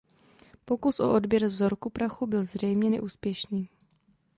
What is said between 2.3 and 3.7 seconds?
zřejmě neúspěšný.